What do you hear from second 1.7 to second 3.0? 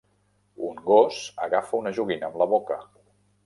una joguina amb la boca.